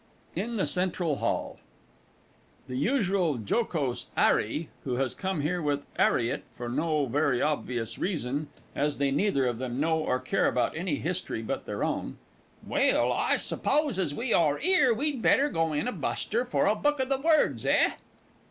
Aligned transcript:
IN 0.35 0.55
THE 0.55 0.65
CENTRAL 0.65 1.17
HALL. 1.17 1.59
The 2.67 2.75
usual 2.75 3.37
Jocose 3.47 4.07
'ARRY 4.17 4.69
(who 4.83 4.95
has 4.95 5.13
come 5.13 5.41
here 5.41 5.61
with 5.61 5.85
'ARRIET, 5.99 6.41
for 6.49 6.67
no 6.69 7.05
very 7.05 7.39
obvious 7.39 7.99
reason, 7.99 8.47
as 8.75 8.97
they 8.97 9.11
neither 9.11 9.45
of 9.45 9.59
them 9.59 9.79
know 9.79 9.99
or 9.99 10.19
care 10.19 10.47
about 10.47 10.75
any 10.75 10.95
history 10.95 11.43
but 11.43 11.65
their 11.67 11.83
own). 11.83 12.17
Well, 12.65 13.13
I 13.13 13.37
s'pose 13.37 13.99
as 13.99 14.15
we 14.15 14.33
are 14.33 14.59
'ere, 14.63 14.91
we'd 14.91 15.21
better 15.21 15.49
go 15.49 15.71
in 15.71 15.87
a 15.87 15.91
buster 15.91 16.45
for 16.45 16.65
a 16.65 16.73
book 16.73 16.99
o' 16.99 17.05
the 17.05 17.19
words, 17.21 17.63
eh? 17.67 17.91